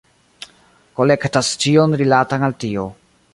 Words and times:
Kolektas 0.99 1.51
ĉion 1.65 1.93
rilatan 2.03 2.49
al 2.49 2.57
tio. 2.65 2.89